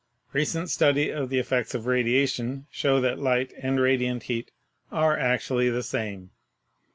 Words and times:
Re 0.33 0.45
cent 0.45 0.71
study 0.71 1.11
of 1.11 1.29
the 1.29 1.37
effects 1.37 1.75
of 1.75 1.85
radiation 1.85 2.65
show 2.71 2.99
that 3.01 3.19
light 3.19 3.53
and 3.61 3.79
radiant 3.79 4.23
heat 4.23 4.49
are 4.91 5.15
actually 5.15 5.69
the 5.69 5.83
same. 5.83 6.31